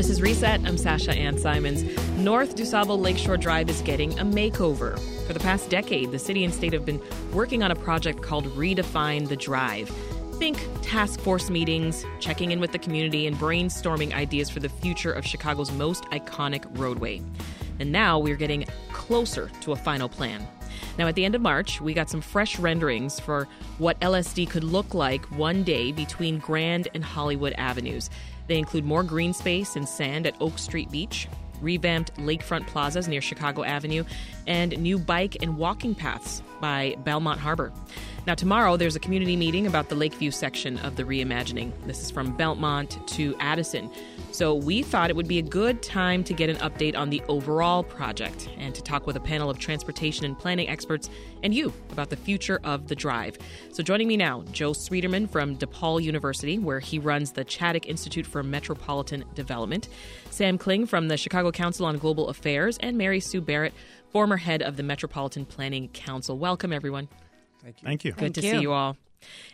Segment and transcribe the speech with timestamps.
[0.00, 0.62] This is Reset.
[0.64, 1.82] I'm Sasha Ann Simons.
[2.16, 4.98] North DuSable Lakeshore Drive is getting a makeover.
[5.26, 7.02] For the past decade, the city and state have been
[7.34, 9.90] working on a project called Redefine the Drive.
[10.38, 15.12] Think task force meetings, checking in with the community, and brainstorming ideas for the future
[15.12, 17.20] of Chicago's most iconic roadway.
[17.78, 20.48] And now we're getting closer to a final plan.
[20.96, 24.64] Now, at the end of March, we got some fresh renderings for what LSD could
[24.64, 28.08] look like one day between Grand and Hollywood Avenues.
[28.50, 31.28] They include more green space and sand at Oak Street Beach,
[31.60, 34.02] revamped lakefront plazas near Chicago Avenue,
[34.46, 37.72] and new bike and walking paths by Belmont Harbor.
[38.26, 41.72] Now, tomorrow there's a community meeting about the Lakeview section of the reimagining.
[41.86, 43.90] This is from Belmont to Addison.
[44.30, 47.22] So, we thought it would be a good time to get an update on the
[47.28, 51.08] overall project and to talk with a panel of transportation and planning experts
[51.42, 53.38] and you about the future of the drive.
[53.72, 58.26] So, joining me now, Joe Schwieterman from DePaul University, where he runs the Chaddick Institute
[58.26, 59.88] for Metropolitan Development,
[60.30, 63.72] Sam Kling from the Chicago Council on Global Affairs, and Mary Sue Barrett,
[64.12, 66.38] former head of the Metropolitan Planning Council.
[66.38, 67.08] Welcome, everyone.
[67.62, 67.86] Thank you.
[67.86, 68.12] Thank you.
[68.12, 68.50] Good Thank to you.
[68.50, 68.96] see you all.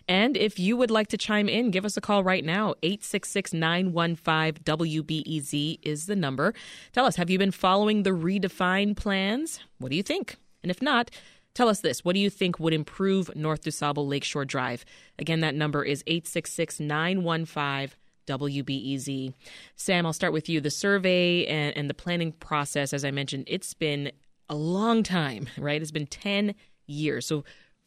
[0.07, 2.75] And if you would like to chime in, give us a call right now.
[2.83, 6.53] 866 915 WBEZ is the number.
[6.93, 9.59] Tell us, have you been following the redefined plans?
[9.79, 10.37] What do you think?
[10.63, 11.11] And if not,
[11.53, 12.05] tell us this.
[12.05, 14.85] What do you think would improve North DuSable Lakeshore Drive?
[15.19, 19.33] Again, that number is 866 915 WBEZ.
[19.75, 20.61] Sam, I'll start with you.
[20.61, 24.11] The survey and, and the planning process, as I mentioned, it's been
[24.49, 25.81] a long time, right?
[25.81, 27.25] It's been 10 years.
[27.25, 27.43] So,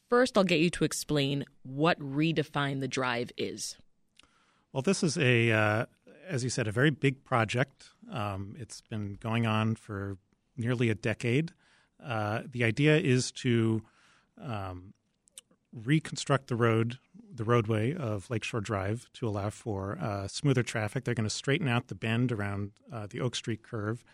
[0.08, 3.76] first, I'll get you to explain what Redefine the Drive is.
[4.72, 5.86] Well, this is a, uh,
[6.28, 7.88] as you said, a very big project.
[8.10, 10.16] Um, it's been going on for
[10.56, 11.52] nearly a decade.
[12.04, 13.82] Uh, the idea is to
[14.40, 14.94] um,
[15.72, 16.98] reconstruct the road,
[17.34, 21.04] the roadway of Lakeshore Drive, to allow for uh, smoother traffic.
[21.04, 24.04] They're going to straighten out the bend around uh, the Oak Street curve.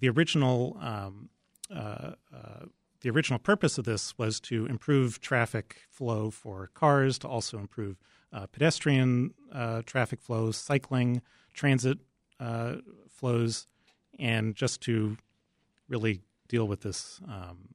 [0.00, 1.28] The original um,
[1.74, 2.64] uh, uh,
[3.00, 7.96] the original purpose of this was to improve traffic flow for cars, to also improve
[8.32, 11.22] uh, pedestrian uh, traffic flows, cycling,
[11.54, 11.98] transit
[12.38, 12.76] uh,
[13.08, 13.66] flows,
[14.18, 15.16] and just to
[15.88, 17.68] really deal with this um,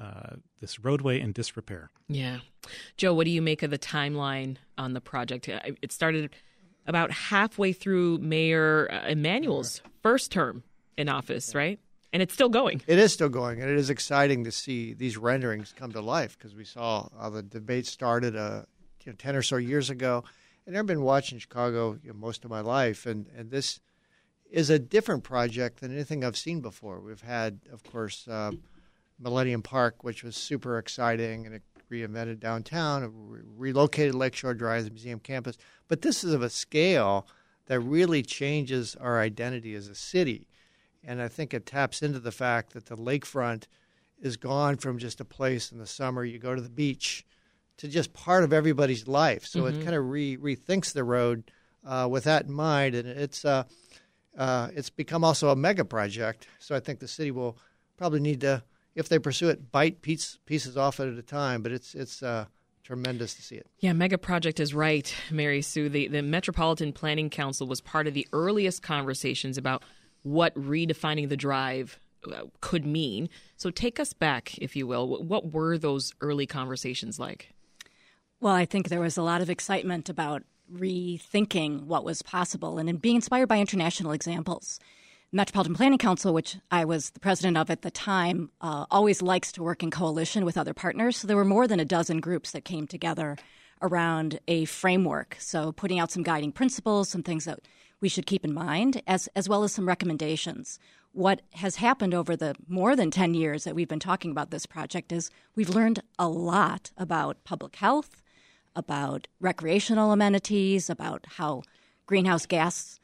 [0.00, 1.90] uh, this roadway in disrepair.
[2.08, 2.38] Yeah.
[2.96, 5.48] Joe, what do you make of the timeline on the project?
[5.48, 6.30] It started
[6.86, 10.64] about halfway through Mayor uh, Emanuel's first term
[10.96, 11.78] in office, right?
[12.12, 12.82] And it's still going.
[12.86, 16.36] It is still going, and it is exciting to see these renderings come to life
[16.36, 18.62] because we saw how the debate started uh,
[19.04, 20.24] you know, 10 or so years ago.
[20.66, 23.80] And I've been watching Chicago you know, most of my life, and, and this
[24.50, 27.00] is a different project than anything I've seen before.
[27.00, 28.52] We've had, of course, uh,
[29.18, 34.90] Millennium Park, which was super exciting, and it reinvented downtown, re- relocated Lakeshore Drive, the
[34.90, 35.56] museum campus.
[35.88, 37.26] But this is of a scale
[37.66, 40.48] that really changes our identity as a city.
[41.04, 43.64] And I think it taps into the fact that the lakefront
[44.20, 47.24] is gone from just a place in the summer you go to the beach
[47.78, 49.44] to just part of everybody's life.
[49.44, 51.50] So it kind of re- rethinks the road
[51.84, 53.64] uh, with that in mind, and it's uh,
[54.38, 56.46] uh, it's become also a mega project.
[56.60, 57.58] So I think the city will
[57.96, 58.62] probably need to,
[58.94, 61.62] if they pursue it, bite piece, pieces off it at a time.
[61.62, 62.44] But it's it's uh,
[62.84, 63.66] tremendous to see it.
[63.80, 65.88] Yeah, mega project is right, Mary Sue.
[65.88, 69.82] The, the Metropolitan Planning Council was part of the earliest conversations about
[70.22, 71.98] what redefining the drive
[72.30, 73.28] uh, could mean.
[73.56, 75.22] So take us back, if you will.
[75.24, 77.52] What- were those early conversations like?
[78.40, 82.88] Well, I think there was a lot of excitement about rethinking what was possible and
[82.88, 84.80] in being inspired by international examples.
[85.34, 89.50] Metropolitan Planning Council, which I was the president of at the time, uh, always likes
[89.52, 91.16] to work in coalition with other partners.
[91.16, 93.38] So there were more than a dozen groups that came together
[93.80, 95.36] around a framework.
[95.38, 97.60] So putting out some guiding principles, some things that
[98.02, 100.78] we should keep in mind, as, as well as some recommendations.
[101.12, 104.66] What has happened over the more than 10 years that we've been talking about this
[104.66, 108.20] project is we've learned a lot about public health,
[108.74, 111.62] about recreational amenities, about how
[112.06, 112.98] greenhouse gas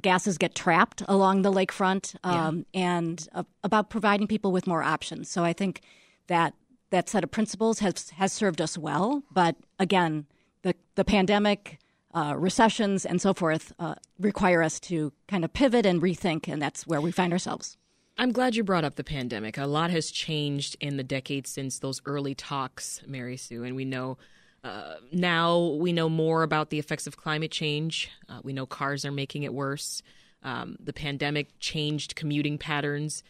[0.00, 5.30] gases get trapped along the lakefront, um, and uh, about providing people with more options.
[5.30, 5.80] So I think
[6.26, 6.54] that
[6.90, 9.22] that set of principles has has served us well.
[9.32, 10.26] But again,
[10.62, 11.78] the the pandemic.
[12.16, 16.62] Uh, recessions and so forth uh, require us to kind of pivot and rethink, and
[16.62, 17.76] that's where we find ourselves.
[18.16, 19.58] I'm glad you brought up the pandemic.
[19.58, 23.84] A lot has changed in the decades since those early talks, Mary Sue, and we
[23.84, 24.16] know
[24.64, 28.10] uh, now we know more about the effects of climate change.
[28.30, 30.02] Uh, we know cars are making it worse.
[30.42, 33.22] Um, the pandemic changed commuting patterns.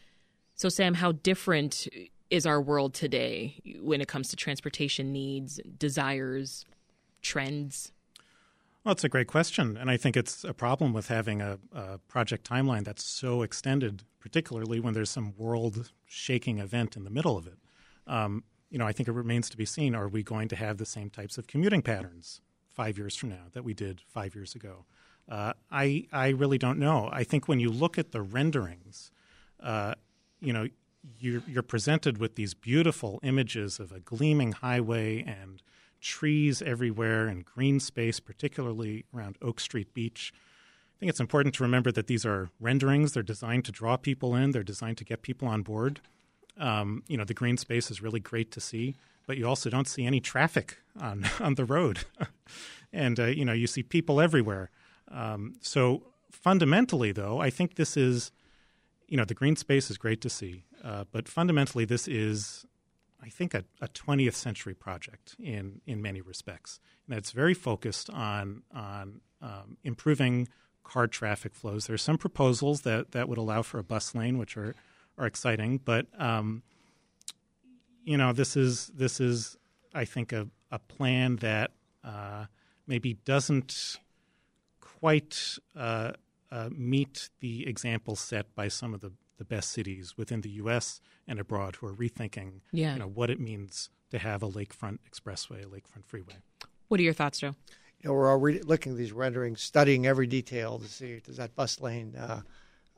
[0.55, 1.89] So, Sam, how different
[2.31, 6.65] is our world today when it comes to transportation needs, desires,
[7.21, 7.91] trends?
[8.87, 9.77] Well, it's a great question.
[9.77, 14.05] And I think it's a problem with having a, a project timeline that's so extended,
[14.21, 17.59] particularly when there's some world shaking event in the middle of it.
[18.07, 20.79] Um, you know, I think it remains to be seen are we going to have
[20.79, 24.55] the same types of commuting patterns five years from now that we did five years
[24.55, 24.85] ago?
[25.29, 27.11] Uh, I, I really don't know.
[27.13, 29.11] I think when you look at the renderings,
[29.59, 29.95] uh,
[30.39, 30.69] you know,
[31.19, 35.61] you're, you're presented with these beautiful images of a gleaming highway and
[36.07, 40.33] trees everywhere and green space, particularly around Oak Street Beach.
[40.35, 43.13] I think it's important to remember that these are renderings.
[43.13, 44.53] They're designed to draw people in.
[44.53, 46.01] They're designed to get people on board.
[46.59, 48.95] Um, you know, the green space is really great to see,
[49.27, 52.05] but you also don't see any traffic on on the road,
[52.93, 54.71] and uh, you know you see people everywhere.
[55.11, 58.31] Um, so fundamentally, though, I think this is,
[59.09, 62.67] you know, the green space is great to see, uh, but fundamentally, this is,
[63.27, 68.09] I think, a, a 20th century project in in many respects, and it's very focused
[68.11, 70.49] on on um, improving
[70.85, 71.87] car traffic flows.
[71.87, 74.75] There are some proposals that that would allow for a bus lane, which are
[75.19, 76.63] are exciting, but um,
[78.07, 79.57] you know, this is this is,
[79.93, 81.73] I think, a, a plan that
[82.05, 82.47] uh,
[82.87, 83.99] maybe doesn't
[84.81, 86.13] quite uh,
[86.51, 91.01] uh, meet the example set by some of the, the best cities within the U.S.
[91.27, 92.95] and abroad who are rethinking, yeah.
[92.95, 96.37] you know, what it means to have a lakefront expressway, a lakefront freeway.
[96.89, 97.55] What are your thoughts, Joe?
[98.01, 101.55] You know, we're already looking at these renderings, studying every detail to see does that
[101.55, 102.43] bus lane uh,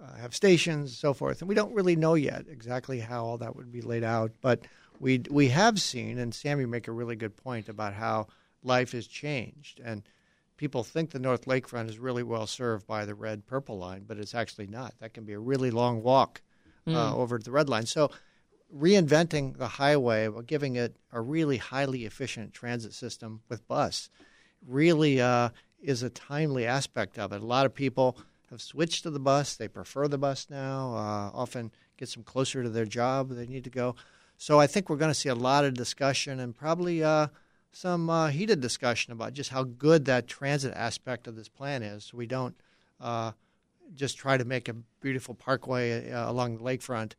[0.00, 3.56] uh, have stations, so forth, and we don't really know yet exactly how all that
[3.56, 4.32] would be laid out.
[4.40, 4.60] But
[5.00, 8.26] we we have seen, and Sam, you make a really good point about how
[8.62, 10.02] life has changed, and
[10.58, 14.18] people think the North Lakefront is really well served by the red purple line, but
[14.18, 14.92] it's actually not.
[15.00, 16.42] That can be a really long walk
[16.86, 17.14] uh, mm.
[17.14, 17.86] over the red line.
[17.86, 18.10] So
[18.76, 24.10] reinventing the highway, giving it a really highly efficient transit system with bus,
[24.66, 25.50] really uh,
[25.80, 27.40] is a timely aspect of it.
[27.40, 28.18] A lot of people
[28.50, 29.56] have switched to the bus.
[29.56, 30.94] They prefer the bus now.
[30.94, 33.94] Uh, often gets them closer to their job they need to go.
[34.36, 37.28] So I think we're going to see a lot of discussion and probably uh,
[37.72, 42.04] some uh, heated discussion about just how good that transit aspect of this plan is.
[42.04, 42.54] So we don't
[43.00, 43.32] uh,
[43.94, 47.12] just try to make a beautiful parkway uh, along the lakefront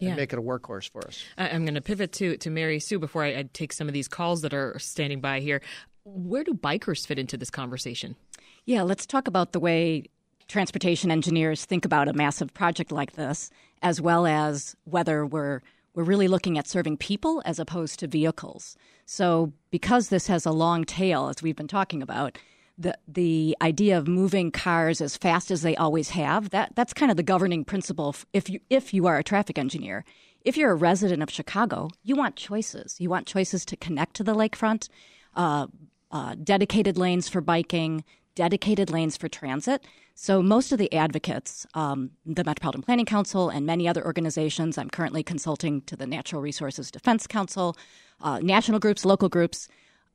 [0.00, 0.14] and yeah.
[0.14, 1.22] make it a workhorse for us.
[1.38, 4.08] I'm going to pivot to to Mary Sue before I, I take some of these
[4.08, 5.62] calls that are standing by here.
[6.04, 8.16] Where do bikers fit into this conversation?
[8.64, 10.04] Yeah, let's talk about the way
[10.48, 13.50] transportation engineers think about a massive project like this,
[13.80, 15.60] as well as whether we're
[15.94, 18.76] we're really looking at serving people as opposed to vehicles.
[19.04, 22.38] So, because this has a long tail, as we've been talking about,
[22.78, 27.10] the the idea of moving cars as fast as they always have that that's kind
[27.10, 28.16] of the governing principle.
[28.32, 30.04] If you if you are a traffic engineer,
[30.40, 32.96] if you're a resident of Chicago, you want choices.
[32.98, 34.88] You want choices to connect to the lakefront,
[35.36, 35.66] uh,
[36.10, 38.04] uh, dedicated lanes for biking,
[38.34, 39.84] dedicated lanes for transit.
[40.14, 44.90] So, most of the advocates, um, the Metropolitan Planning Council, and many other organizations, I'm
[44.90, 47.76] currently consulting to the Natural Resources Defense Council,
[48.20, 49.68] uh, national groups, local groups,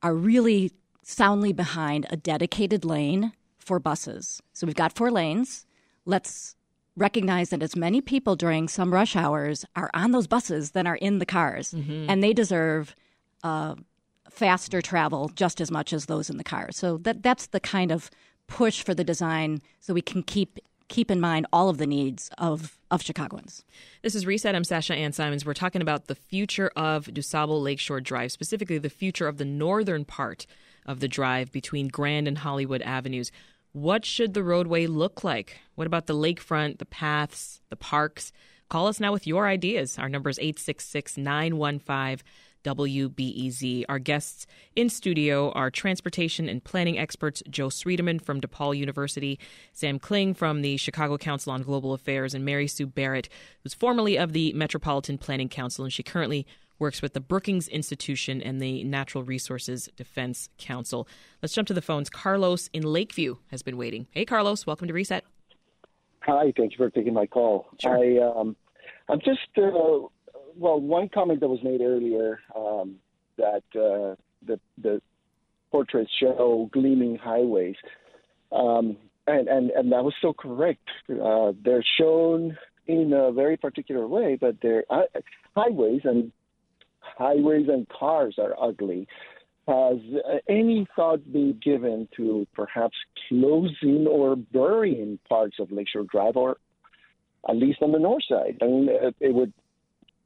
[0.03, 0.71] are really
[1.03, 4.41] soundly behind a dedicated lane for buses.
[4.53, 5.65] So, we've got four lanes.
[6.05, 6.55] Let's
[6.95, 10.95] recognize that as many people during some rush hours are on those buses than are
[10.95, 12.09] in the cars, mm-hmm.
[12.09, 12.95] and they deserve.
[13.43, 13.75] Uh,
[14.29, 16.77] faster travel just as much as those in the cars.
[16.77, 18.11] So that that's the kind of
[18.47, 22.29] push for the design so we can keep keep in mind all of the needs
[22.37, 23.65] of, of Chicagoans.
[24.03, 24.55] This is Reset.
[24.55, 25.45] I'm Sasha Ann Simons.
[25.45, 30.05] We're talking about the future of DuSable Lakeshore Drive, specifically the future of the northern
[30.05, 30.45] part
[30.85, 33.31] of the drive between Grand and Hollywood Avenues.
[33.73, 35.59] What should the roadway look like?
[35.75, 38.31] What about the lakefront, the paths, the parks?
[38.69, 39.99] Call us now with your ideas.
[39.99, 42.25] Our number is 866 915
[42.63, 43.85] WBEZ.
[43.89, 49.39] Our guests in studio are transportation and planning experts Joe Schwieterman from DePaul University,
[49.73, 53.29] Sam Kling from the Chicago Council on Global Affairs, and Mary Sue Barrett,
[53.63, 56.45] who's formerly of the Metropolitan Planning Council, and she currently
[56.79, 61.07] works with the Brookings Institution and the Natural Resources Defense Council.
[61.41, 62.09] Let's jump to the phones.
[62.09, 64.07] Carlos in Lakeview has been waiting.
[64.11, 65.23] Hey, Carlos, welcome to Reset.
[66.21, 67.67] Hi, thank you for taking my call.
[67.81, 67.97] Sure.
[67.97, 68.55] I, um,
[69.09, 70.07] I'm just uh,
[70.57, 72.95] well, one comment that was made earlier um,
[73.37, 75.01] that uh, the the
[75.71, 77.75] portraits show gleaming highways,
[78.51, 78.97] um,
[79.27, 80.87] and and and that was so correct.
[81.09, 85.03] Uh, they're shown in a very particular way, but they're uh,
[85.55, 86.31] highways and
[86.99, 89.07] highways and cars are ugly.
[89.67, 89.97] Has
[90.47, 92.95] any thought been given to perhaps
[93.27, 96.57] closing or burying parts of Lakeshore Drive, or
[97.49, 98.57] at least on the north side?
[98.61, 98.87] I mean,
[99.19, 99.51] it would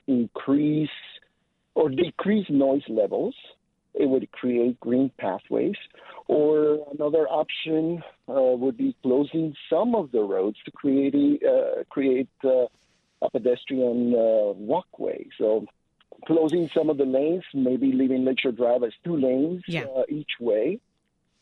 [0.07, 0.89] increase
[1.75, 3.35] or decrease noise levels
[3.93, 5.75] it would create green pathways.
[6.27, 11.83] Or another option uh, would be closing some of the roads to create a, uh,
[11.89, 12.65] create uh,
[13.21, 15.27] a pedestrian uh, walkway.
[15.37, 15.65] So
[16.25, 19.83] closing some of the lanes, maybe leaving Lakeshore Drive as two lanes yeah.
[19.83, 20.79] uh, each way.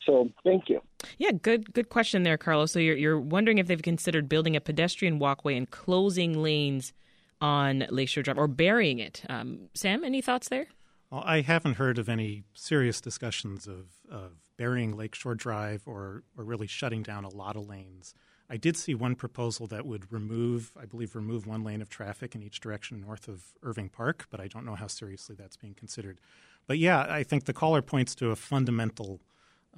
[0.04, 0.80] So thank you.
[1.18, 2.72] Yeah, good good question there, Carlos.
[2.72, 6.94] So you're you're wondering if they've considered building a pedestrian walkway and closing lanes
[7.40, 9.22] on Lakeshore Drive or burying it.
[9.28, 10.66] Um, Sam, any thoughts there?
[11.10, 16.44] Well, I haven't heard of any serious discussions of, of burying Lakeshore Drive or, or
[16.44, 18.14] really shutting down a lot of lanes.
[18.48, 22.34] I did see one proposal that would remove, I believe, remove one lane of traffic
[22.34, 25.74] in each direction north of Irving Park, but I don't know how seriously that's being
[25.74, 26.20] considered.
[26.66, 29.20] But yeah, I think the caller points to a fundamental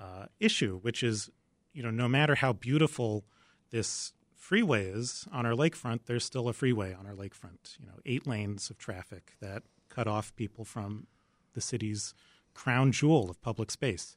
[0.00, 1.31] uh, issue, which is,
[1.75, 3.25] you know, no matter how beautiful
[3.71, 7.78] this freeway is on our lakefront, there's still a freeway on our lakefront.
[7.78, 11.06] You know, eight lanes of traffic that cut off people from
[11.54, 12.12] the city's
[12.52, 14.16] crown jewel of public space.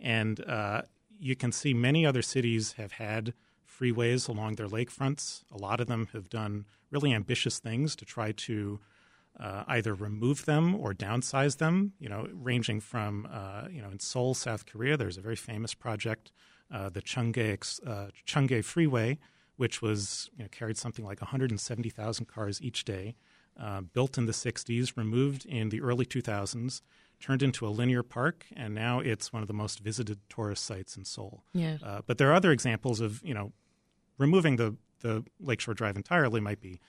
[0.00, 0.82] And uh,
[1.18, 3.34] you can see many other cities have had
[3.68, 5.44] freeways along their lakefronts.
[5.52, 8.80] A lot of them have done really ambitious things to try to
[9.38, 11.92] uh, either remove them or downsize them.
[11.98, 15.74] You know, ranging from uh, you know in Seoul, South Korea, there's a very famous
[15.74, 16.32] project,
[16.72, 19.18] uh, the Cheonggye uh, Cheonggye Freeway,
[19.56, 23.16] which was you know, carried something like 170,000 cars each day
[23.60, 26.82] uh, built in the 60s, removed in the early 2000s,
[27.20, 30.96] turned into a linear park, and now it's one of the most visited tourist sites
[30.96, 31.42] in Seoul.
[31.54, 31.78] Yeah.
[31.82, 33.52] Uh, but there are other examples of, you know,
[34.18, 36.80] removing the, the Lakeshore Drive entirely might be,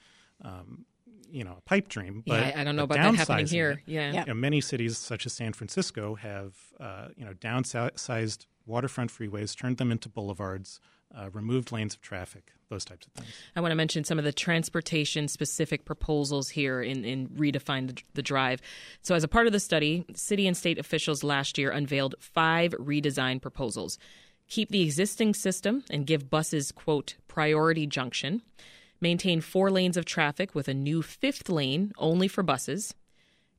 [0.44, 0.86] um,
[1.30, 2.24] you know, a pipe dream.
[2.26, 3.82] But yeah, I don't know about that happening here.
[3.86, 4.12] yeah.
[4.12, 4.20] Yeah.
[4.22, 9.58] you know, many cities, such as San Francisco, have uh, you know downsized waterfront freeways,
[9.58, 10.80] turned them into boulevards,
[11.16, 13.30] uh, removed lanes of traffic, those types of things.
[13.56, 18.22] I want to mention some of the transportation specific proposals here in, in Redefine the,
[18.22, 18.62] Drive.
[19.02, 22.72] So, as a part of the study, city and state officials last year unveiled five
[22.74, 23.98] redesign proposals.
[24.50, 28.42] Keep the existing system and give buses, quote, priority junction.
[29.02, 32.96] Maintain four lanes of traffic with a new fifth lane only for buses.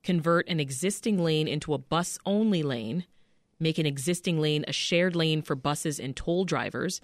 [0.02, 3.05] Convert an existing lane into a bus only lane.
[3.61, 7.00] Make an existing lane a shared lane for buses and toll drivers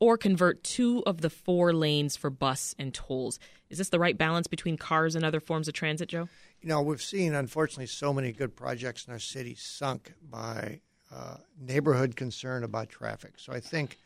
[0.00, 3.38] or convert two of the four lanes for bus and tolls.
[3.68, 6.28] Is this the right balance between cars and other forms of transit, Joe?
[6.62, 10.80] You know, we've seen, unfortunately, so many good projects in our city sunk by
[11.14, 13.34] uh, neighborhood concern about traffic.
[13.36, 13.98] So I think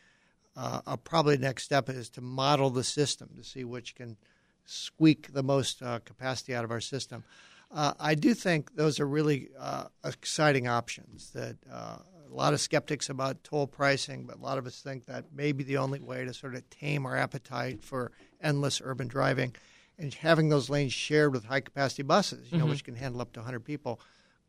[0.55, 4.17] uh, probably next step is to model the system to see which can
[4.65, 7.23] squeak the most uh, capacity out of our system.
[7.71, 11.31] Uh, I do think those are really uh, exciting options.
[11.31, 11.97] That uh,
[12.29, 15.51] a lot of skeptics about toll pricing, but a lot of us think that may
[15.51, 19.55] be the only way to sort of tame our appetite for endless urban driving.
[19.97, 23.31] And having those lanes shared with high capacity buses, you know, which can handle up
[23.33, 24.01] to 100 people,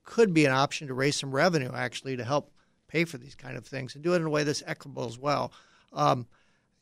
[0.04, 2.50] could be an option to raise some revenue actually to help
[2.88, 5.18] pay for these kind of things and do it in a way that's equitable as
[5.18, 5.52] well.
[5.92, 6.26] Um,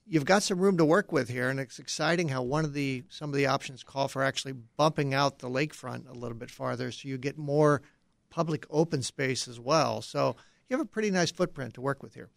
[0.06, 3.04] you've got some room to work with here, and it's exciting how one of the
[3.08, 6.90] some of the options call for actually bumping out the lakefront a little bit farther,
[6.90, 7.82] so you get more
[8.30, 10.02] public open space as well.
[10.02, 10.36] So
[10.68, 12.28] you have a pretty nice footprint to work with here.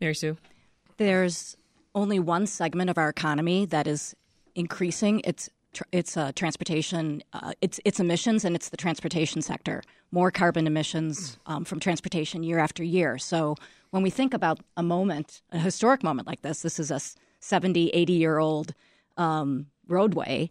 [0.00, 0.36] Mary Sue?
[0.96, 1.56] There's
[1.94, 4.14] only one segment of our economy that is
[4.54, 5.48] increasing its
[5.90, 9.82] its uh, transportation, uh, its its emissions, and it's the transportation sector.
[10.10, 13.16] More carbon emissions um, from transportation year after year.
[13.16, 13.56] So
[13.90, 17.00] when we think about a moment, a historic moment like this, this is a
[17.40, 18.74] 70, 80 year old
[19.16, 20.48] um, roadway.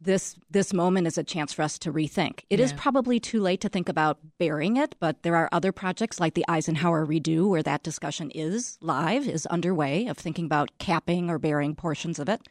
[0.00, 2.40] This this moment is a chance for us to rethink.
[2.50, 2.76] It is Yeah.
[2.78, 6.44] probably too late to think about burying it, but there are other projects like the
[6.48, 11.74] Eisenhower redo where that discussion is live, is underway of thinking about capping or burying
[11.74, 12.42] portions of it.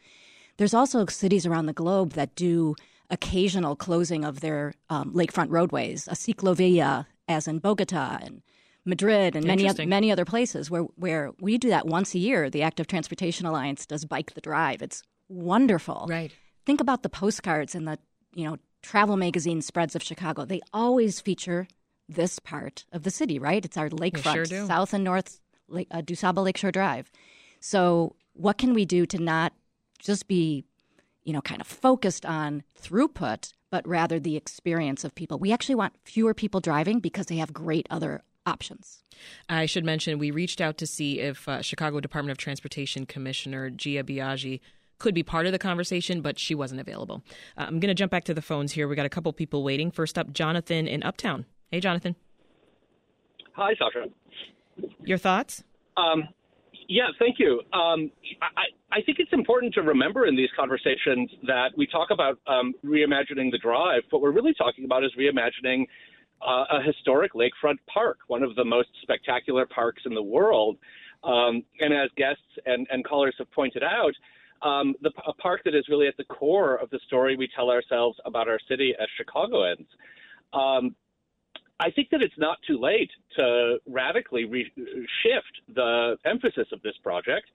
[0.56, 2.74] There's also cities around the globe that do
[3.10, 8.42] occasional closing of their um, lakefront roadways, a ciclovia, as in Bogota and
[8.84, 12.50] Madrid and many other, many other places where, where we do that once a year.
[12.50, 14.82] The Active Transportation Alliance does Bike the Drive.
[14.82, 16.06] It's wonderful.
[16.08, 16.32] Right.
[16.66, 17.98] Think about the postcards and the
[18.34, 20.44] you know travel magazine spreads of Chicago.
[20.44, 21.66] They always feature
[22.08, 23.64] this part of the city, right?
[23.64, 24.66] It's our lakefront, sure.
[24.66, 27.10] South and North Lake, uh, DuSable Lakeshore Drive.
[27.60, 29.52] So, what can we do to not
[29.98, 30.64] just be,
[31.24, 35.38] you know, kind of focused on throughput, but rather the experience of people?
[35.38, 39.02] We actually want fewer people driving because they have great other options.
[39.48, 43.70] I should mention we reached out to see if uh, Chicago Department of Transportation Commissioner
[43.70, 44.60] Gia Biaggi
[44.98, 47.22] could be part of the conversation, but she wasn't available.
[47.56, 48.88] Uh, I'm going to jump back to the phones here.
[48.88, 49.90] We got a couple people waiting.
[49.90, 51.46] First up, Jonathan in Uptown.
[51.70, 52.16] Hey, Jonathan.
[53.52, 54.06] Hi, Sasha.
[55.04, 55.64] Your thoughts?
[55.96, 56.28] Um,
[56.88, 57.60] yeah, thank you.
[57.72, 58.10] Um,
[58.42, 62.74] I, I think it's important to remember in these conversations that we talk about um,
[62.84, 64.02] reimagining the drive.
[64.10, 65.86] What we're really talking about is reimagining
[66.46, 70.76] uh, a historic lakefront park, one of the most spectacular parks in the world.
[71.24, 74.12] Um, and as guests and, and callers have pointed out,
[74.62, 77.70] um, the, a park that is really at the core of the story we tell
[77.70, 79.86] ourselves about our city as Chicagoans.
[80.52, 80.94] Um,
[81.78, 84.72] I think that it's not too late to radically re-
[85.22, 87.46] shift the emphasis of this project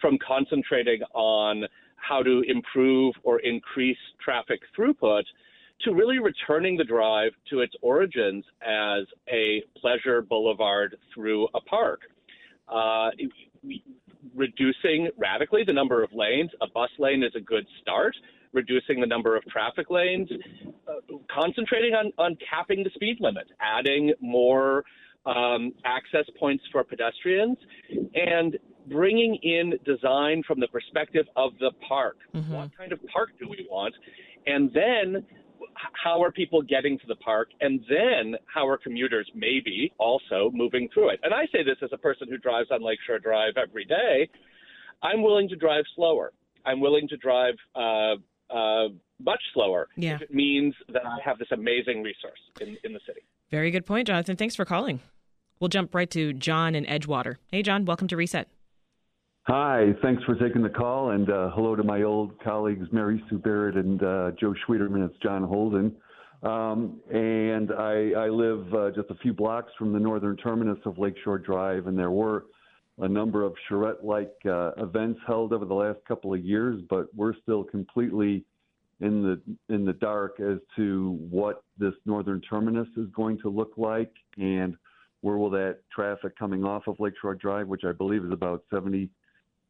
[0.00, 1.64] from concentrating on
[1.96, 5.22] how to improve or increase traffic throughput
[5.82, 12.00] to really returning the drive to its origins as a pleasure boulevard through a park.
[12.68, 13.10] Uh,
[14.34, 18.14] reducing radically the number of lanes, a bus lane is a good start.
[18.52, 20.28] Reducing the number of traffic lanes,
[20.88, 24.84] uh, concentrating on, on capping the speed limit, adding more
[25.24, 27.56] um, access points for pedestrians,
[28.14, 28.58] and
[28.88, 32.16] bringing in design from the perspective of the park.
[32.34, 32.52] Mm-hmm.
[32.52, 33.94] What kind of park do we want?
[34.46, 35.24] And then
[35.92, 37.50] how are people getting to the park?
[37.60, 41.20] And then how are commuters maybe also moving through it?
[41.22, 44.28] And I say this as a person who drives on Lakeshore Drive every day.
[45.02, 46.32] I'm willing to drive slower.
[46.64, 48.14] I'm willing to drive uh,
[48.54, 50.16] uh, much slower yeah.
[50.16, 53.20] if it means that I have this amazing resource in, in the city.
[53.50, 54.36] Very good point, Jonathan.
[54.36, 55.00] Thanks for calling.
[55.58, 57.36] We'll jump right to John in Edgewater.
[57.48, 58.48] Hey, John, welcome to Reset.
[59.44, 63.38] Hi, thanks for taking the call, and uh, hello to my old colleagues Mary Sue
[63.38, 65.04] Barrett and uh, Joe Schwieterman.
[65.06, 65.96] It's John Holden.
[66.42, 70.98] Um, and I, I live uh, just a few blocks from the northern terminus of
[70.98, 72.44] Lakeshore Drive, and there were
[72.98, 77.06] a number of charrette like uh, events held over the last couple of years, but
[77.16, 78.44] we're still completely
[79.00, 83.72] in the in the dark as to what this northern terminus is going to look
[83.78, 84.76] like and
[85.22, 89.08] where will that traffic coming off of Lakeshore Drive, which I believe is about 70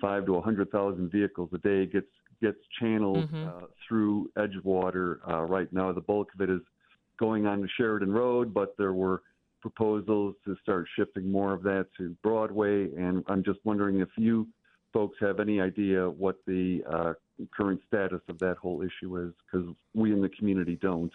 [0.00, 2.06] five to a hundred thousand vehicles a day gets
[2.42, 3.48] gets channeled mm-hmm.
[3.48, 5.18] uh, through Edgewater.
[5.28, 6.60] Uh, right now, the bulk of it is
[7.18, 9.22] going on to Sheridan Road, but there were
[9.60, 12.88] proposals to start shifting more of that to Broadway.
[12.94, 14.48] And I'm just wondering if you
[14.92, 17.12] folks have any idea what the uh,
[17.54, 21.12] current status of that whole issue is, because we in the community don't.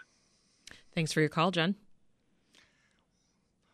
[0.93, 1.75] Thanks for your call, John.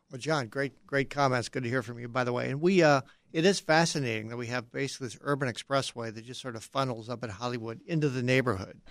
[0.09, 1.47] Well, John, great, great comments.
[1.49, 2.49] Good to hear from you, by the way.
[2.49, 3.01] And we, uh,
[3.33, 7.09] it is fascinating that we have basically this urban expressway that just sort of funnels
[7.09, 8.81] up at Hollywood into the neighborhood.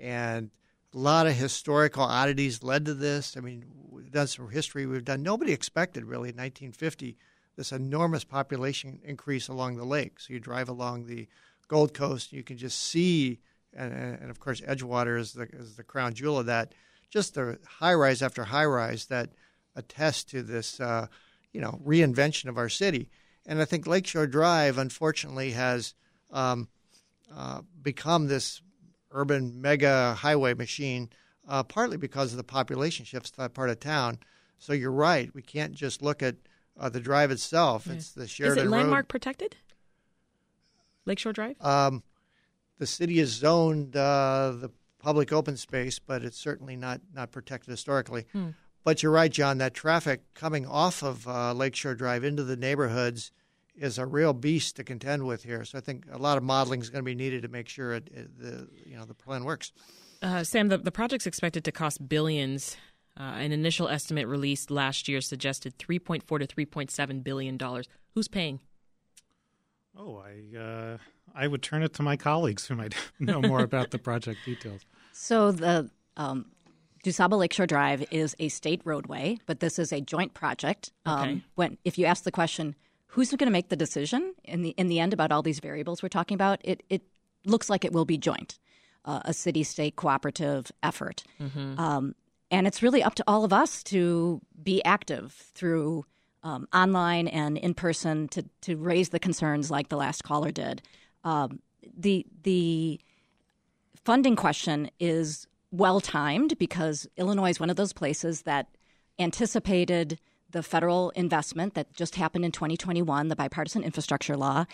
[0.00, 0.50] And
[0.92, 3.36] a lot of historical oddities led to this.
[3.36, 4.86] I mean, we've done some history.
[4.86, 7.16] We've done, nobody expected really in 1950
[7.56, 10.18] this enormous population increase along the lake.
[10.18, 11.28] So you drive along the
[11.68, 13.38] Gold Coast, you can just see,
[13.72, 16.74] and, and of course, Edgewater is the, is the crown jewel of that,
[17.10, 19.30] just the high rise after high rise that
[19.76, 21.06] attest to this, uh,
[21.52, 23.08] you know, reinvention of our city.
[23.46, 25.94] And I think Lakeshore Drive, unfortunately, has
[26.32, 26.68] um,
[27.34, 28.62] uh, become this
[29.10, 31.10] urban mega highway machine,
[31.48, 34.18] uh, partly because of the population shifts to that part of town.
[34.58, 36.36] So you're right; we can't just look at
[36.78, 37.86] uh, the drive itself.
[37.86, 37.94] Yeah.
[37.94, 39.08] It's the Sheridan Is it landmark Road.
[39.08, 39.56] protected?
[41.06, 41.60] Lakeshore Drive.
[41.60, 42.02] Um,
[42.78, 47.70] the city has zoned uh, the public open space, but it's certainly not not protected
[47.70, 48.24] historically.
[48.32, 48.50] Hmm.
[48.84, 49.58] But you're right, John.
[49.58, 53.32] That traffic coming off of uh, Lakeshore Drive into the neighborhoods
[53.74, 55.64] is a real beast to contend with here.
[55.64, 57.94] So I think a lot of modeling is going to be needed to make sure
[57.94, 59.72] it, it, the you know the plan works.
[60.22, 62.76] Uh, Sam, the, the project's expected to cost billions.
[63.18, 67.88] Uh, an initial estimate released last year suggested 3.4 to 3.7 billion dollars.
[68.14, 68.60] Who's paying?
[69.96, 70.98] Oh, I uh,
[71.34, 74.82] I would turn it to my colleagues who might know more about the project details.
[75.12, 76.46] So the um,
[77.04, 80.90] DuSable Lakeshore Drive is a state roadway, but this is a joint project.
[81.04, 81.30] Um, okay.
[81.32, 82.74] Um, when if you ask the question,
[83.08, 86.02] who's going to make the decision in the in the end about all these variables
[86.02, 87.02] we're talking about, it it
[87.44, 88.58] looks like it will be joint,
[89.04, 91.78] uh, a city-state cooperative effort, mm-hmm.
[91.78, 92.14] um,
[92.50, 96.06] and it's really up to all of us to be active through
[96.42, 100.80] um, online and in person to to raise the concerns like the last caller did.
[101.22, 101.60] Um,
[101.94, 102.98] the the
[104.04, 108.68] funding question is well timed because Illinois is one of those places that
[109.18, 110.18] anticipated
[110.50, 114.64] the federal investment that just happened in 2021, the bipartisan infrastructure law.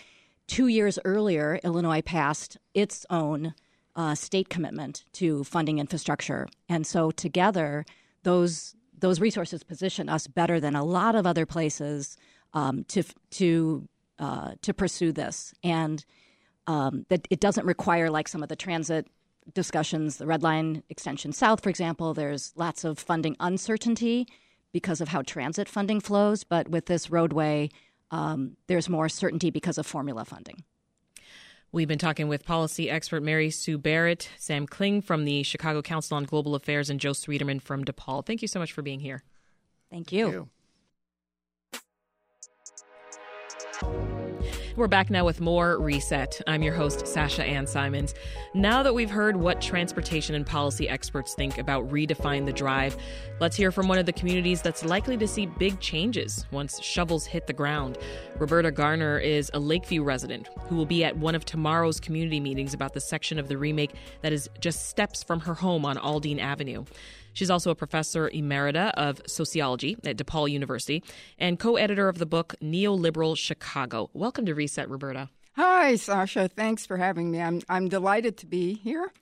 [0.47, 3.55] Two years earlier, Illinois passed its own
[3.97, 7.85] uh, state commitment to funding infrastructure, and so together,
[8.23, 12.17] those those resources position us better than a lot of other places
[12.53, 16.05] um, to to uh, to pursue this, and
[16.67, 19.07] um, that it doesn't require like some of the transit
[19.55, 24.27] discussions, the Red Line extension south, for example, there's lots of funding uncertainty
[24.73, 26.45] because of how transit funding flows.
[26.45, 27.71] But with this roadway,
[28.11, 30.65] um, there's more certainty because of formula funding.
[31.73, 36.17] We've been talking with policy expert Mary Sue Barrett, Sam Kling from the Chicago Council
[36.17, 38.27] on Global Affairs, and Joe Schwieterman from DePaul.
[38.27, 39.23] Thank you so much for being here.
[39.89, 40.49] Thank you.
[43.81, 44.17] Thank you.
[44.81, 46.41] We're back now with more Reset.
[46.47, 48.15] I'm your host, Sasha Ann Simons.
[48.55, 52.97] Now that we've heard what transportation and policy experts think about Redefine the Drive,
[53.41, 57.27] let's hear from one of the communities that's likely to see big changes once shovels
[57.27, 57.99] hit the ground.
[58.39, 62.73] Roberta Garner is a Lakeview resident who will be at one of tomorrow's community meetings
[62.73, 66.41] about the section of the remake that is just steps from her home on Aldine
[66.41, 66.87] Avenue.
[67.33, 71.03] She's also a professor emerita of sociology at DePaul University
[71.39, 74.11] and co editor of the book Neoliberal Chicago.
[74.13, 75.29] Welcome to Reset, Roberta.
[75.57, 76.49] Hi, Sasha.
[76.49, 77.41] Thanks for having me.
[77.41, 79.13] I'm, I'm delighted to be here.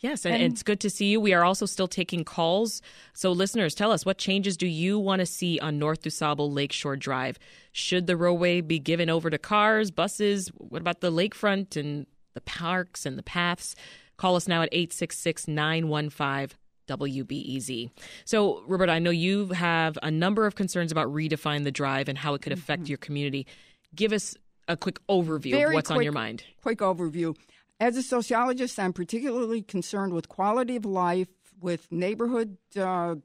[0.00, 1.20] Yes, and, and, it's good to see you.
[1.20, 2.82] We are also still taking calls.
[3.14, 6.96] So, listeners, tell us what changes do you want to see on North DuSable Lakeshore
[6.96, 7.38] Drive?
[7.72, 10.48] Should the roadway be given over to cars, buses?
[10.56, 13.74] What about the lakefront and the parks and the paths?
[14.16, 16.56] Call us now at 866 915
[16.88, 17.90] WBEZ.
[18.24, 22.18] So, Robert, I know you have a number of concerns about redefine the drive and
[22.18, 22.90] how it could affect mm-hmm.
[22.90, 23.46] your community.
[23.94, 26.44] Give us a quick overview Very of what's quick, on your mind.
[26.62, 27.36] Quick overview.
[27.80, 31.28] As a sociologist, I'm particularly concerned with quality of life,
[31.60, 33.16] with neighborhood uh,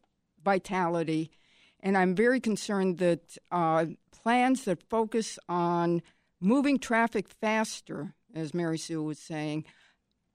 [0.44, 1.32] vitality,
[1.80, 6.02] and I'm very concerned that uh, plans that focus on
[6.40, 9.66] moving traffic faster, as Mary Sue was saying,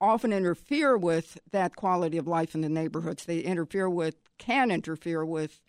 [0.01, 3.25] often interfere with that quality of life in the neighborhoods.
[3.25, 5.59] They interfere with, can interfere with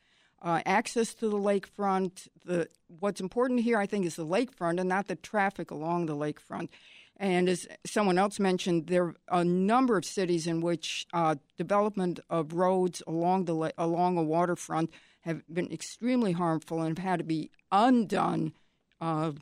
[0.43, 2.29] uh, access to the lakefront.
[2.45, 6.17] The what's important here, I think, is the lakefront and not the traffic along the
[6.17, 6.69] lakefront.
[7.17, 12.19] And as someone else mentioned, there are a number of cities in which uh, development
[12.31, 14.91] of roads along the along a waterfront
[15.23, 18.55] have been extremely harmful and have had to be undone
[19.03, 19.33] uh,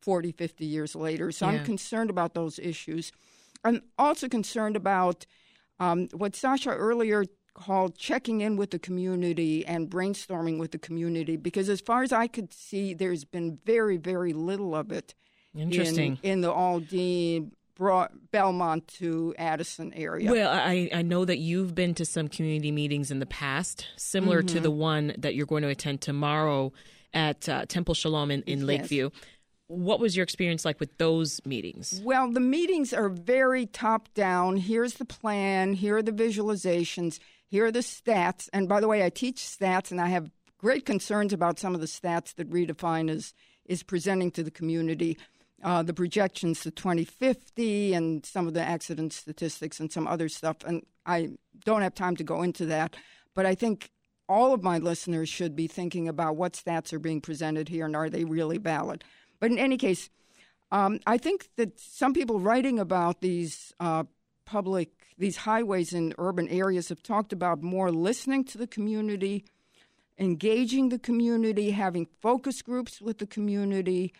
[0.00, 1.32] 40, 50 years later.
[1.32, 1.58] So yeah.
[1.58, 3.10] I'm concerned about those issues.
[3.64, 5.26] I'm also concerned about
[5.78, 11.36] um, what Sasha earlier called checking in with the community and brainstorming with the community
[11.36, 15.14] because as far as I could see, there's been very, very little of it
[15.56, 16.18] Interesting.
[16.22, 17.52] In, in the Aldine,
[18.30, 20.30] Belmont to Addison area.
[20.30, 24.42] Well, I, I know that you've been to some community meetings in the past, similar
[24.42, 24.54] mm-hmm.
[24.54, 26.72] to the one that you're going to attend tomorrow
[27.12, 28.66] at uh, Temple Sholom in, in yes.
[28.66, 29.10] Lakeview.
[29.68, 32.00] What was your experience like with those meetings?
[32.04, 34.56] Well, the meetings are very top down.
[34.56, 38.48] Here's the plan, here are the visualizations, here are the stats.
[38.52, 41.80] And by the way, I teach stats and I have great concerns about some of
[41.80, 45.16] the stats that Redefine is, is presenting to the community
[45.62, 50.58] uh, the projections to 2050 and some of the accident statistics and some other stuff.
[50.66, 51.30] And I
[51.64, 52.96] don't have time to go into that,
[53.34, 53.90] but I think
[54.28, 57.96] all of my listeners should be thinking about what stats are being presented here and
[57.96, 59.04] are they really valid.
[59.40, 60.10] But in any case,
[60.70, 64.04] um, I think that some people writing about these uh,
[64.44, 69.44] public, these highways in urban areas have talked about more listening to the community,
[70.18, 74.12] engaging the community, having focus groups with the community,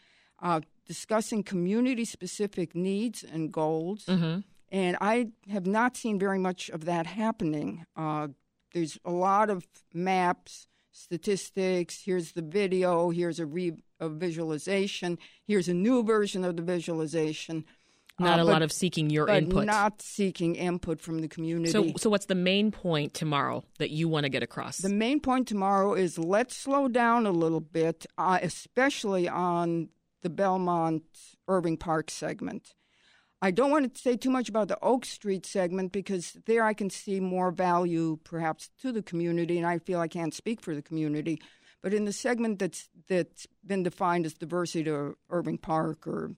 [0.42, 4.04] uh, discussing community specific needs and goals.
[4.06, 4.40] Mm-hmm.
[4.70, 7.86] And I have not seen very much of that happening.
[7.96, 8.28] Uh,
[8.72, 12.02] there's a lot of maps, statistics.
[12.04, 13.10] Here's the video.
[13.10, 15.18] Here's a, re- a visualization.
[15.46, 17.64] Here's a new version of the visualization.
[18.18, 19.66] Not uh, a but, lot of seeking your but input.
[19.66, 21.70] Not seeking input from the community.
[21.70, 24.78] So, so what's the main point tomorrow that you want to get across?
[24.78, 29.90] The main point tomorrow is let's slow down a little bit, uh, especially on
[30.22, 31.04] the Belmont
[31.46, 32.74] Irving Park segment.
[33.42, 36.72] I don't want to say too much about the Oak Street segment because there I
[36.72, 40.74] can see more value perhaps to the community, and I feel I can't speak for
[40.74, 41.40] the community.
[41.82, 46.32] But in the segment that's that's been defined as Diversey to Irving Park or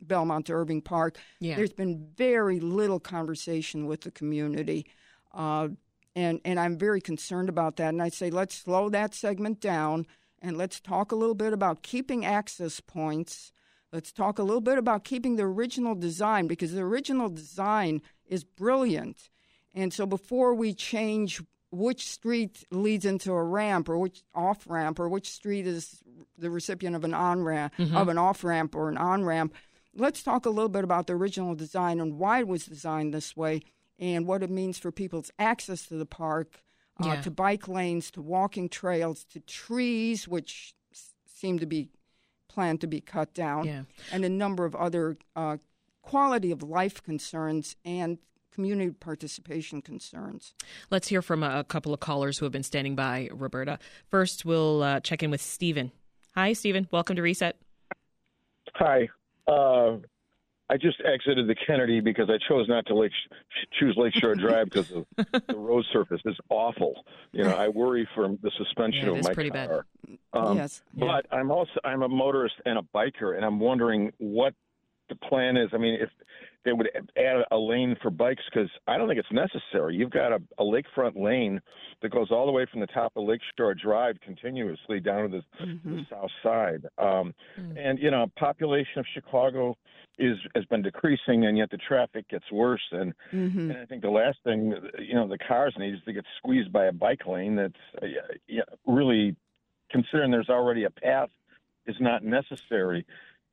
[0.00, 1.56] Belmont to Irving Park, yeah.
[1.56, 4.86] there's been very little conversation with the community.
[5.34, 5.68] Uh,
[6.14, 7.90] and, and I'm very concerned about that.
[7.90, 10.06] And I say, let's slow that segment down
[10.40, 13.52] and let's talk a little bit about keeping access points.
[13.92, 18.44] Let's talk a little bit about keeping the original design because the original design is
[18.44, 19.30] brilliant.
[19.74, 24.98] And so before we change which street leads into a ramp or which off ramp
[24.98, 26.02] or which street is
[26.36, 27.96] the recipient of an on ramp mm-hmm.
[27.96, 29.54] of an off ramp or an on ramp,
[29.94, 33.36] let's talk a little bit about the original design and why it was designed this
[33.36, 33.60] way
[33.98, 36.62] and what it means for people's access to the park
[37.02, 37.20] uh, yeah.
[37.20, 41.90] to bike lanes, to walking trails, to trees, which s- seem to be
[42.58, 43.82] planned to be cut down, yeah.
[44.10, 45.58] and a number of other uh,
[46.02, 48.18] quality of life concerns and
[48.52, 50.54] community participation concerns.
[50.90, 53.78] Let's hear from a, couple of callers who have been standing by, Roberta.
[54.10, 55.92] First, we'll uh, check in with Stephen.
[56.34, 56.88] Hi, Stephen.
[56.90, 57.56] Welcome to Reset.
[58.74, 59.08] Hi.
[59.46, 59.98] Uh,
[60.70, 63.12] I just exited the Kennedy because I chose not to lake,
[63.78, 67.04] choose Lakeshore Drive because the, the road surface is awful.
[67.32, 69.86] You know, I worry for the suspension Yeah, of my pretty car.
[70.06, 70.18] bad.
[70.34, 70.82] Um, Yes.
[70.94, 74.54] But I'm also I'm a motorist and a biker, and I'm wondering what
[75.08, 75.70] the plan is.
[75.72, 76.10] I mean, if
[76.64, 79.94] they would add a lane for bikes, because I don't think it's necessary.
[79.96, 81.60] You've got a, a lakefront lane
[82.02, 85.64] that goes all the way from the top of Lakeshore Drive continuously down to the,
[85.64, 85.96] Mm-hmm.
[85.96, 86.86] the south side.
[86.98, 87.34] Um,
[87.76, 89.76] And you know, population of Chicago
[90.18, 92.86] is has been decreasing, and yet the traffic gets worse.
[92.92, 93.70] And Mm-hmm.
[93.70, 96.72] and I think the last thing you know the cars need is to get squeezed
[96.72, 97.56] by a bike lane.
[97.56, 98.06] That's uh,
[98.46, 99.36] yeah, really
[99.90, 101.30] considering there's already a path
[101.86, 103.06] is not necessary.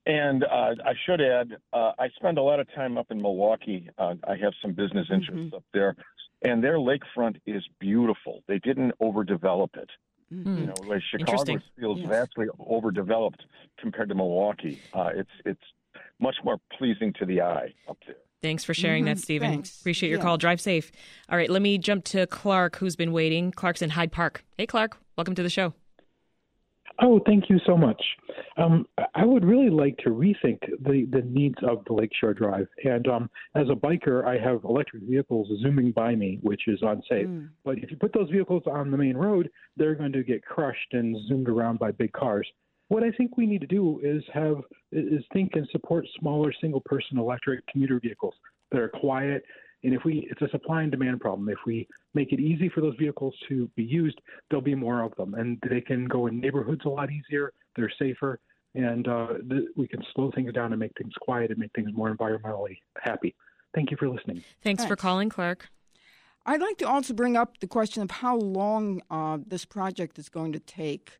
[0.05, 3.89] And uh, I should add, uh, I spend a lot of time up in Milwaukee.
[3.97, 5.95] Uh, I have some business interests up there,
[6.43, 8.43] and their lakefront is beautiful.
[8.47, 9.89] They didn't overdevelop it.
[10.33, 10.57] Mm-hmm.
[10.57, 12.09] You know, like Chicago feels Yes.
[12.09, 13.45] vastly overdeveloped
[13.79, 14.79] compared to Milwaukee.
[14.93, 15.61] Uh, it's it's
[16.19, 18.15] much more pleasing to the eye up there.
[18.41, 19.21] Thanks for sharing that, Mhm.
[19.21, 19.49] Stephen.
[19.51, 19.79] Thanks.
[19.81, 20.23] Appreciate your Yeah.
[20.23, 20.37] call.
[20.37, 20.91] Drive safe.
[21.29, 23.51] All right, let me jump to Clark, who's been waiting.
[23.51, 24.43] Clark's in Hyde Park.
[24.57, 25.73] Hey, Clark, welcome to the show.
[27.01, 28.01] Oh, thank you so much.
[28.57, 32.67] Um, I would really like to rethink the, the needs of the Lakeshore Drive.
[32.83, 37.27] And um, as a biker, I have electric vehicles zooming by me, which is unsafe.
[37.27, 37.49] Mm.
[37.65, 40.93] But if you put those vehicles on the main road, they're going to get crushed
[40.93, 42.47] and zoomed around by big cars.
[42.87, 44.57] What I think we need to do is have
[44.91, 48.35] is think and support smaller single-person electric commuter vehicles
[48.71, 49.43] that are quiet.
[49.85, 51.47] And if we, it's a supply and demand problem.
[51.47, 54.19] If we make it easy for those vehicles to be used,
[54.49, 57.53] there'll be more of them, and they can go in neighborhoods a lot easier.
[57.75, 58.39] They're safer,
[58.73, 61.91] and uh, th- we can slow things down and make things quiet and make things
[61.93, 63.35] more environmentally happy.
[63.75, 64.43] Thank you for listening.
[64.63, 65.69] Thanks for calling, Clark.
[66.47, 70.29] I'd like to also bring up the question of how long uh, this project is
[70.29, 71.19] going to take.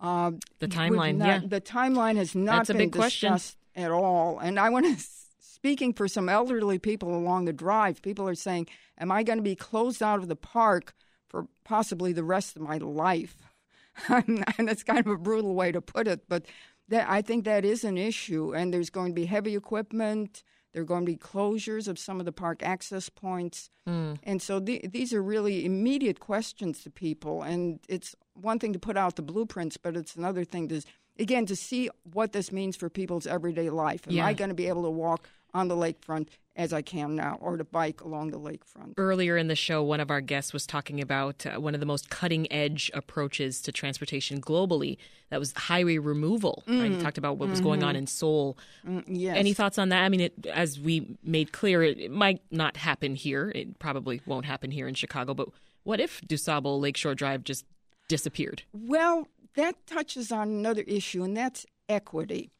[0.00, 1.40] Uh, The timeline, not- yeah.
[1.48, 3.32] The timeline has not That's a been big question.
[3.32, 4.38] discussed at all.
[4.38, 5.04] And I want to,
[5.42, 9.42] speaking for some elderly people along the drive, people are saying, Am I going to
[9.42, 10.94] be closed out of the park
[11.28, 13.36] for possibly the rest of my life?
[14.08, 16.46] and that's kind of a brutal way to put it, but
[16.88, 18.54] that, I think that is an issue.
[18.54, 20.42] And there's going to be heavy equipment.
[20.72, 23.68] There are going to be closures of some of the park access points.
[23.86, 24.18] Mm.
[24.22, 27.42] And so the, these are really immediate questions to people.
[27.42, 30.80] And it's one thing to put out the blueprints, but it's another thing to,
[31.18, 34.02] again, to see what this means for people's everyday life.
[34.06, 34.26] Am Yeah.
[34.26, 37.56] I going to be able to walk on the lakefront as I can now or
[37.56, 38.94] to bike along the lakefront?
[38.96, 41.86] Earlier in the show, one of our guests was talking about uh, one of the
[41.86, 44.96] most cutting edge approaches to transportation globally.
[45.30, 46.62] That was highway removal.
[46.66, 46.90] Right?
[46.92, 48.58] He talked about what was going on in Seoul.
[48.86, 49.36] Mm, yes.
[49.36, 50.02] Any thoughts on that?
[50.02, 53.50] I mean, it, as we made clear, it, it might not happen here.
[53.54, 55.32] It probably won't happen here in Chicago.
[55.32, 55.48] But
[55.84, 57.64] what if DuSable Lakeshore Drive just
[58.08, 58.62] disappeared?
[58.74, 62.50] Well, that touches on another issue, and that's equity.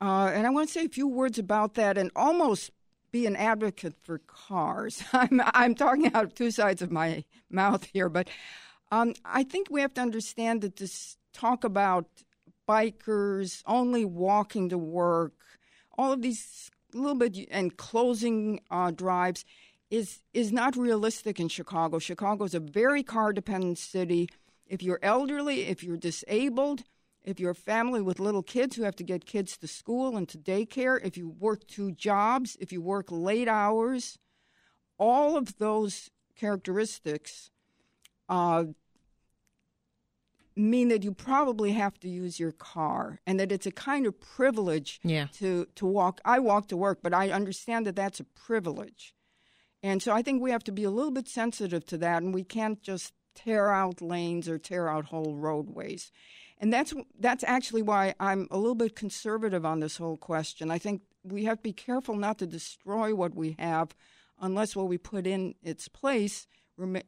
[0.00, 2.70] Uh, and I want to say a few words about that and almost
[3.10, 5.02] be an advocate for cars.
[5.12, 8.28] I'm, I'm talking out of two sides of my mouth here, but
[8.90, 12.06] um, I think we have to understand that this talk about
[12.68, 15.32] bikers only walking to work,
[15.96, 19.44] all of these little bit and closing uh, drives
[19.90, 21.98] is is not realistic in Chicago.
[21.98, 24.28] Chicago is a very car dependent city.
[24.66, 26.84] If you're elderly, if you're disabled,
[27.22, 30.28] if you're a family with little kids who have to get kids to school and
[30.28, 34.18] to daycare, if you work two jobs, if you work late hours,
[34.98, 37.50] all of those characteristics
[38.28, 38.64] uh,
[40.56, 44.20] mean that you probably have to use your car and that it's a kind of
[44.20, 45.26] privilege Yeah.
[45.34, 46.20] to, to walk.
[46.24, 49.14] I walk to work, but I understand that that's a privilege.
[49.82, 52.32] And so I think we have to be a little bit sensitive to that, and
[52.32, 56.10] we can't just tear out lanes or tear out whole roadways.
[56.60, 60.70] And that's that's actually why I'm a little bit conservative on this whole question.
[60.70, 63.94] I think we have to be careful not to destroy what we have,
[64.40, 66.46] unless what we put in its place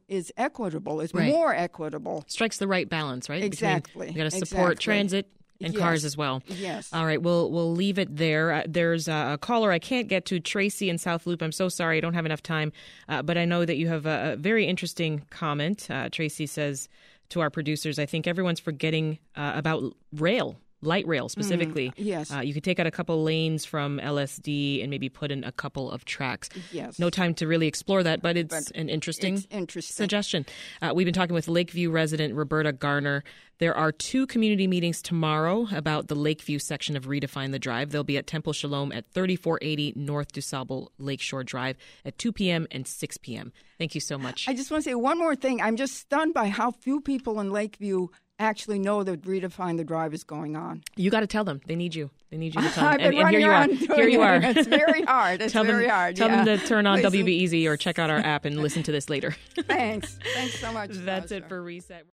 [0.07, 1.27] is equitable, is Right.
[1.31, 2.23] more equitable.
[2.27, 3.37] Strikes the right balance, right?
[3.41, 4.07] Between- Exactly.
[4.09, 4.75] You got to support Exactly.
[4.83, 5.31] transit
[5.61, 6.41] and cars as well.
[6.47, 6.89] Yes.
[6.93, 8.51] All right, we'll we'll leave it there.
[8.51, 11.41] Uh, there's a, a caller I can't get to, Tracy in South Loop.
[11.41, 12.71] I'm so sorry, I don't have enough time,
[13.09, 15.89] uh, but I know that you have a, a very interesting comment.
[15.89, 16.89] Uh, Tracy says
[17.29, 20.55] to our producers, I think everyone's forgetting uh, about rail.
[20.81, 21.91] Light rail specifically.
[21.97, 22.31] yes.
[22.31, 25.51] Uh, you could take out a couple lanes from LSD and maybe put in a
[25.51, 26.49] couple of tracks.
[26.71, 26.99] Yes.
[26.99, 29.95] No time to really explore that, but it's But an interesting It's interesting.
[29.95, 30.45] suggestion.
[30.81, 33.23] Uh, we've been talking with Lakeview resident Roberta Garner.
[33.59, 37.89] There are two community meetings tomorrow about the Lakeview section of Redefine the Drive.
[37.89, 42.67] They'll be at Temple Sholom at 3480 North DuSable Lakeshore Drive at 2 p.m.
[42.69, 43.51] and 6 p.m.
[43.79, 44.47] Thank you so much.
[44.47, 45.59] I just want to say one more thing.
[45.59, 48.09] I'm just stunned by how few people in Lakeview
[48.39, 50.83] actually know that Redefine the Drive is going on.
[50.95, 51.61] You got to tell them.
[51.65, 52.09] They need you.
[52.29, 52.99] They need you to tell them.
[52.99, 53.67] And, and here you are.
[53.67, 54.35] Here you are.
[54.35, 54.57] it.
[54.57, 55.41] It's very hard.
[55.41, 56.15] It's tell very them, hard.
[56.15, 56.43] Tell yeah.
[56.43, 56.99] them to turn on.
[56.99, 59.35] WBEZ or check out our app and listen to this later.
[59.55, 60.19] Thanks.
[60.33, 60.91] Thanks so much.
[60.91, 61.43] That's Sasha.
[61.43, 62.05] it for Reset.